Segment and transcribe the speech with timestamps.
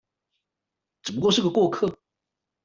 [1.03, 1.99] 只不過是個過客